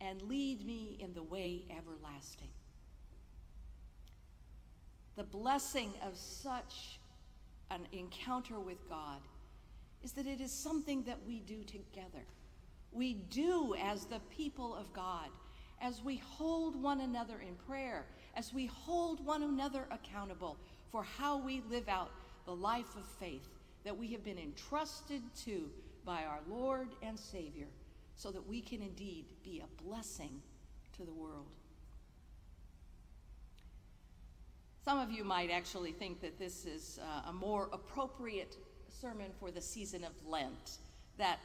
and 0.00 0.22
lead 0.22 0.64
me 0.64 0.96
in 1.00 1.14
the 1.14 1.24
way 1.24 1.64
everlasting. 1.76 2.46
The 5.16 5.24
blessing 5.24 5.94
of 6.06 6.16
such 6.16 7.00
an 7.72 7.88
encounter 7.90 8.60
with 8.60 8.88
God 8.88 9.18
is 10.04 10.12
that 10.12 10.28
it 10.28 10.40
is 10.40 10.52
something 10.52 11.02
that 11.02 11.18
we 11.26 11.40
do 11.40 11.64
together. 11.64 12.24
We 12.92 13.14
do 13.14 13.74
as 13.82 14.04
the 14.04 14.20
people 14.30 14.76
of 14.76 14.92
God, 14.92 15.28
as 15.82 16.04
we 16.04 16.18
hold 16.18 16.80
one 16.80 17.00
another 17.00 17.40
in 17.40 17.56
prayer, 17.66 18.06
as 18.36 18.52
we 18.52 18.66
hold 18.66 19.24
one 19.24 19.42
another 19.42 19.86
accountable 19.90 20.56
for 20.90 21.02
how 21.02 21.38
we 21.38 21.62
live 21.70 21.88
out 21.88 22.10
the 22.46 22.54
life 22.54 22.96
of 22.96 23.04
faith 23.18 23.48
that 23.84 23.96
we 23.96 24.08
have 24.08 24.24
been 24.24 24.38
entrusted 24.38 25.22
to 25.44 25.70
by 26.04 26.24
our 26.24 26.40
Lord 26.48 26.88
and 27.02 27.18
Savior, 27.18 27.68
so 28.16 28.30
that 28.30 28.46
we 28.46 28.60
can 28.60 28.82
indeed 28.82 29.26
be 29.42 29.62
a 29.62 29.82
blessing 29.82 30.42
to 30.96 31.04
the 31.04 31.12
world. 31.12 31.46
Some 34.84 34.98
of 34.98 35.10
you 35.10 35.24
might 35.24 35.50
actually 35.50 35.92
think 35.92 36.20
that 36.20 36.38
this 36.38 36.64
is 36.64 36.98
uh, 37.02 37.28
a 37.28 37.32
more 37.32 37.68
appropriate 37.72 38.56
sermon 38.88 39.30
for 39.38 39.50
the 39.50 39.60
season 39.60 40.04
of 40.04 40.12
Lent, 40.26 40.78
that 41.18 41.38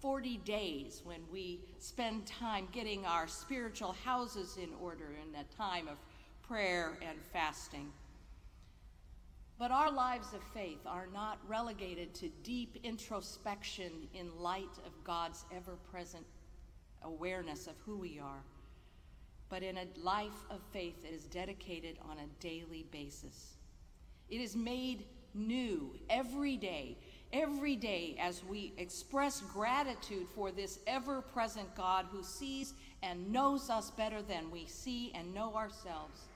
40 0.00 0.38
days 0.38 1.02
when 1.04 1.20
we 1.30 1.60
spend 1.78 2.26
time 2.26 2.68
getting 2.72 3.04
our 3.04 3.28
spiritual 3.28 3.92
houses 4.04 4.56
in 4.56 4.70
order 4.80 5.14
in 5.22 5.38
a 5.38 5.44
time 5.56 5.88
of 5.88 5.98
prayer 6.50 6.98
and 7.08 7.16
fasting. 7.32 7.92
But 9.56 9.70
our 9.70 9.92
lives 9.92 10.34
of 10.34 10.42
faith 10.52 10.80
are 10.84 11.06
not 11.14 11.38
relegated 11.46 12.12
to 12.14 12.28
deep 12.42 12.76
introspection 12.82 13.92
in 14.14 14.36
light 14.36 14.78
of 14.84 15.04
God's 15.04 15.44
ever 15.54 15.76
present 15.92 16.26
awareness 17.04 17.68
of 17.68 17.74
who 17.86 17.96
we 17.96 18.18
are, 18.18 18.42
but 19.48 19.62
in 19.62 19.76
a 19.78 19.86
life 20.02 20.44
of 20.50 20.58
faith 20.72 21.00
that 21.04 21.12
is 21.12 21.22
dedicated 21.26 21.98
on 22.10 22.16
a 22.18 22.42
daily 22.42 22.84
basis. 22.90 23.54
It 24.28 24.40
is 24.40 24.56
made 24.56 25.04
new 25.34 25.94
every 26.08 26.56
day, 26.56 26.96
every 27.32 27.76
day 27.76 28.16
as 28.20 28.42
we 28.42 28.72
express 28.76 29.40
gratitude 29.52 30.26
for 30.34 30.50
this 30.50 30.80
ever 30.88 31.22
present 31.22 31.72
God 31.76 32.06
who 32.10 32.24
sees 32.24 32.74
and 33.04 33.30
knows 33.30 33.70
us 33.70 33.92
better 33.92 34.20
than 34.20 34.50
we 34.50 34.66
see 34.66 35.12
and 35.14 35.32
know 35.32 35.54
ourselves. 35.54 36.29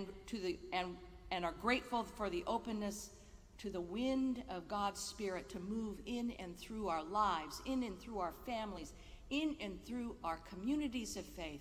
And 0.00 0.08
to 0.28 0.38
the 0.38 0.58
and 0.72 0.96
and 1.30 1.44
are 1.44 1.54
grateful 1.60 2.04
for 2.04 2.30
the 2.30 2.42
openness 2.46 3.10
to 3.58 3.68
the 3.68 3.80
wind 3.80 4.42
of 4.48 4.66
God's 4.66 4.98
Spirit 4.98 5.50
to 5.50 5.60
move 5.60 5.98
in 6.06 6.30
and 6.38 6.56
through 6.58 6.88
our 6.88 7.04
lives, 7.04 7.60
in 7.66 7.82
and 7.82 8.00
through 8.00 8.18
our 8.18 8.32
families, 8.46 8.94
in 9.28 9.54
and 9.60 9.84
through 9.84 10.16
our 10.24 10.38
communities 10.48 11.18
of 11.18 11.26
faith, 11.26 11.60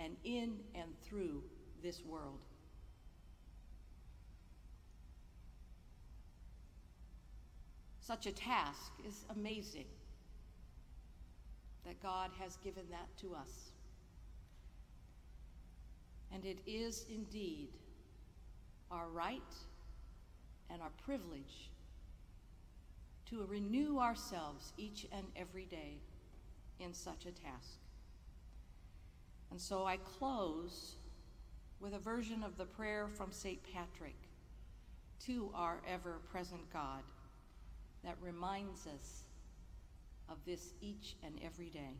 and 0.00 0.16
in 0.24 0.58
and 0.74 1.00
through 1.02 1.42
this 1.82 2.04
world. 2.04 2.40
Such 8.00 8.26
a 8.26 8.32
task 8.32 8.90
is 9.06 9.24
amazing 9.30 9.86
that 11.84 12.02
God 12.02 12.30
has 12.40 12.56
given 12.56 12.84
that 12.90 13.06
to 13.20 13.34
us. 13.36 13.70
And 16.32 16.44
it 16.44 16.58
is 16.66 17.04
indeed 17.08 17.68
our 18.90 19.08
right 19.08 19.40
and 20.70 20.82
our 20.82 20.92
privilege 21.04 21.70
to 23.30 23.44
renew 23.46 23.98
ourselves 23.98 24.72
each 24.76 25.06
and 25.12 25.26
every 25.36 25.64
day 25.64 25.98
in 26.78 26.92
such 26.92 27.26
a 27.26 27.32
task. 27.32 27.78
And 29.50 29.60
so 29.60 29.84
I 29.84 29.96
close 29.96 30.96
with 31.80 31.94
a 31.94 31.98
version 31.98 32.42
of 32.42 32.56
the 32.56 32.64
prayer 32.64 33.08
from 33.08 33.32
St. 33.32 33.60
Patrick 33.72 34.16
to 35.26 35.50
our 35.54 35.80
ever 35.88 36.20
present 36.30 36.60
God 36.72 37.02
that 38.04 38.16
reminds 38.20 38.86
us 38.86 39.24
of 40.28 40.36
this 40.46 40.72
each 40.80 41.16
and 41.24 41.38
every 41.44 41.68
day. 41.68 41.96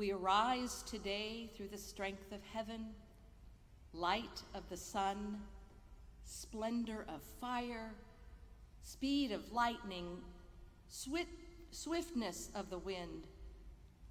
We 0.00 0.12
arise 0.12 0.82
today 0.86 1.50
through 1.54 1.68
the 1.68 1.76
strength 1.76 2.32
of 2.32 2.40
heaven, 2.54 2.86
light 3.92 4.42
of 4.54 4.66
the 4.70 4.76
sun, 4.78 5.42
splendor 6.24 7.04
of 7.06 7.20
fire, 7.38 7.92
speed 8.82 9.30
of 9.30 9.52
lightning, 9.52 10.16
swift, 10.88 11.28
swiftness 11.70 12.48
of 12.54 12.70
the 12.70 12.78
wind, 12.78 13.26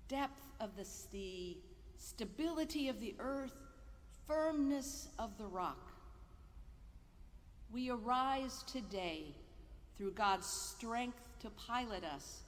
depth 0.08 0.44
of 0.60 0.76
the 0.78 0.86
sea, 0.86 1.58
stability 1.98 2.88
of 2.88 3.00
the 3.00 3.16
earth, 3.18 3.58
firmness 4.28 5.08
of 5.18 5.40
the 5.40 5.48
rock. 5.48 5.92
We 7.74 7.90
arise 7.90 8.64
today 8.72 9.34
through 9.98 10.12
God's 10.12 10.46
strength 10.46 11.28
to 11.40 11.50
pilot 11.50 12.04
us, 12.04 12.44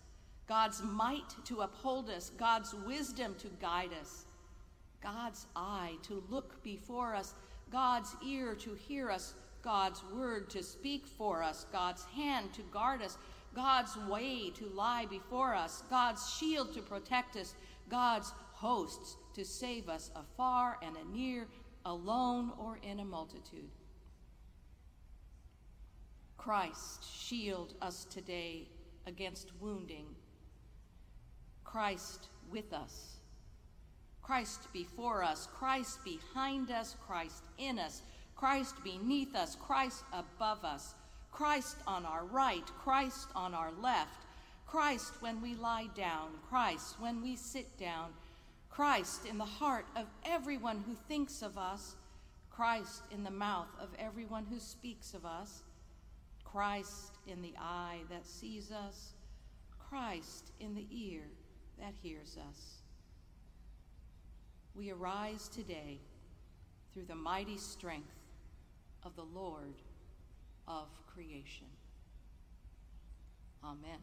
God's 0.52 0.84
might 0.84 1.34
to 1.46 1.62
uphold 1.62 2.10
us, 2.10 2.30
God's 2.38 2.74
wisdom 2.86 3.36
to 3.40 3.48
guide 3.62 3.92
us, 4.02 4.26
God's 5.02 5.46
eye 5.56 5.94
to 6.04 6.22
look 6.30 6.62
before 6.62 7.16
us, 7.16 7.36
God's 7.72 8.14
ear 8.28 8.54
to 8.56 8.74
hear 8.74 9.10
us, 9.10 9.34
God's 9.62 10.04
word 10.14 10.50
to 10.50 10.62
speak 10.62 11.08
for 11.08 11.42
us, 11.42 11.66
God's 11.72 12.04
hand 12.04 12.52
to 12.52 12.64
guard 12.64 13.02
us, 13.02 13.18
God's 13.56 13.96
way 14.10 14.50
to 14.50 14.66
lie 14.76 15.06
before 15.06 15.56
us, 15.56 15.84
God's 15.90 16.36
shield 16.38 16.74
to 16.74 16.82
protect 16.82 17.38
us, 17.38 17.54
God's 17.88 18.34
hosts 18.52 19.16
to 19.36 19.46
save 19.46 19.88
us 19.88 20.12
afar 20.18 20.78
and 20.84 20.98
anear, 20.98 21.48
alone 21.86 22.52
or 22.60 22.78
in 22.84 23.00
a 23.00 23.06
multitude. 23.06 23.72
Christ, 26.38 27.06
shield 27.10 27.74
us 27.82 28.04
today 28.04 28.68
against 29.08 29.54
wounding. 29.62 30.08
Christ 31.72 32.28
with 32.52 32.74
us. 32.74 33.16
Christ 34.22 34.68
before 34.74 35.24
us. 35.24 35.48
Christ 35.54 36.00
behind 36.04 36.70
us. 36.70 36.96
Christ 37.08 37.44
in 37.58 37.80
us. 37.80 38.02
Christ 38.36 38.76
beneath 38.84 39.36
us. 39.36 39.56
Christ 39.56 40.04
above 40.12 40.66
us. 40.66 40.96
Christ 41.32 41.78
on 41.88 42.06
our 42.06 42.26
right. 42.26 42.66
Christ 42.84 43.30
on 43.36 43.54
our 43.54 43.72
left. 43.82 44.26
Christ 44.68 45.14
when 45.22 45.42
we 45.42 45.56
lie 45.56 45.88
down. 45.96 46.30
Christ 46.50 47.00
when 47.00 47.22
we 47.22 47.36
sit 47.36 47.78
down. 47.78 48.10
Christ 48.70 49.26
in 49.26 49.38
the 49.38 49.46
heart 49.46 49.86
of 49.96 50.08
everyone 50.26 50.84
who 50.86 50.96
thinks 51.08 51.42
of 51.42 51.58
us. 51.58 51.96
Christ 52.50 53.04
in 53.12 53.24
the 53.24 53.32
mouth 53.32 53.70
of 53.80 53.90
everyone 53.98 54.46
who 54.50 54.60
speaks 54.60 55.14
of 55.14 55.26
us. 55.26 55.64
Christ 56.44 57.18
in 57.28 57.42
the 57.42 57.54
eye 57.58 58.00
that 58.10 58.26
sees 58.26 58.72
us, 58.72 59.14
Christ 59.80 60.52
in 60.60 60.76
the 60.76 60.86
ear 60.92 61.24
that 61.82 61.94
hears 62.02 62.38
us. 62.50 62.82
We 64.74 64.92
arise 64.92 65.50
today 65.50 66.00
through 66.94 67.06
the 67.06 67.16
mighty 67.16 67.58
strength 67.58 68.08
of 69.04 69.16
the 69.16 69.24
Lord 69.24 69.76
of 70.68 70.88
creation. 71.14 71.68
Amen. 73.64 74.00